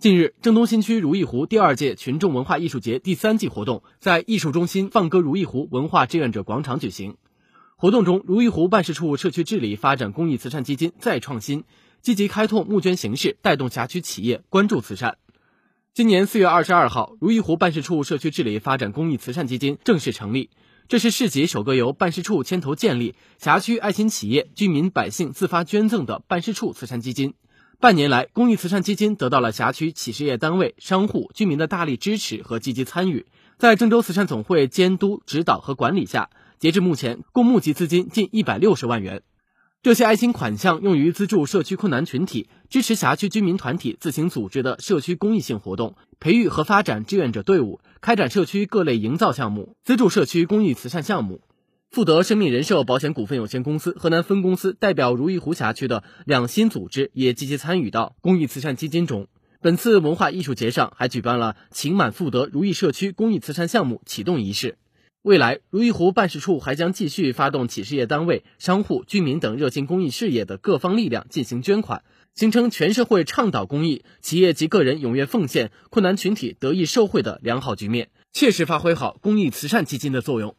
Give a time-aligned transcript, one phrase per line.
[0.00, 7.16] 近日，郑东新区如意湖第二届群众文化艺术节第三季活动在艺术中心放歌如意湖文化志愿者广场举行。
[7.74, 11.64] 活动中，如意湖办事处社区治理发展公益慈善基金再创新，
[12.00, 15.18] 积极开拓募捐形式，带动辖区企业关注慈善。
[15.94, 20.50] 今年四月二十二号，如意湖办事处社区治理发展公益慈善基金正式成立，
[20.86, 27.34] 这是市级首个由办事处牵头建立、辖区爱心企业、居民百姓自发捐赠的办事处慈善基金。
[27.80, 33.26] 半年来，公益慈善基金得到了辖区企事业单位、商户、居民的大力支持和积极参与。
[33.56, 36.28] 在郑州慈善总会监督、指导和管理下，
[36.58, 39.22] 截至目前，共募集资金近一百六十万元。
[39.80, 51.42] 这些爱心款项用于资助社区困难群体，支持辖区居民团体自行组织的社区公益性活动，培育和发展志愿者队伍，开展社区各类营造项目，资助社区公益慈善项目。
[51.90, 59.26] 富德生命人寿保险股份有限公司河南分公司代表如意湖辖区的两新组织也积极参与到公益慈善基金中。
[59.62, 64.76] 本次文化艺术节上还举办了“情满富德如意社区”公益慈善项目启动仪式。
[65.22, 80.54] 未来，如意湖办事处还将继续发动企事业单位、商户、居民等热心公益事业的各方力量进行捐款，形成全社会倡导公益、企业及个人踊跃奉献、困难群体得益受惠的良好局面，切实发挥好公益慈善基金的作用。